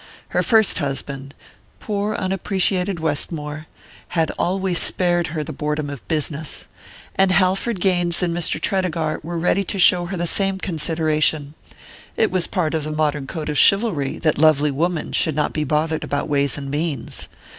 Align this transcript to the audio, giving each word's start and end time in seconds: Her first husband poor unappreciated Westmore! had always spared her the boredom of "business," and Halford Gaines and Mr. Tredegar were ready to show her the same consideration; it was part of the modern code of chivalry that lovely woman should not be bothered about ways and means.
Her 0.29 0.41
first 0.41 0.79
husband 0.79 1.35
poor 1.79 2.15
unappreciated 2.15 2.99
Westmore! 2.99 3.67
had 4.17 4.31
always 4.31 4.79
spared 4.79 5.27
her 5.27 5.43
the 5.43 5.53
boredom 5.53 5.91
of 5.91 6.07
"business," 6.07 6.65
and 7.15 7.31
Halford 7.31 7.79
Gaines 7.79 8.23
and 8.23 8.35
Mr. 8.35 8.59
Tredegar 8.59 9.19
were 9.21 9.37
ready 9.37 9.63
to 9.65 9.77
show 9.77 10.07
her 10.07 10.17
the 10.17 10.25
same 10.25 10.57
consideration; 10.57 11.53
it 12.17 12.31
was 12.31 12.47
part 12.47 12.73
of 12.73 12.83
the 12.83 12.91
modern 12.91 13.27
code 13.27 13.49
of 13.49 13.59
chivalry 13.59 14.17
that 14.17 14.39
lovely 14.39 14.71
woman 14.71 15.11
should 15.11 15.35
not 15.35 15.53
be 15.53 15.63
bothered 15.63 16.03
about 16.03 16.27
ways 16.27 16.57
and 16.57 16.71
means. 16.71 17.27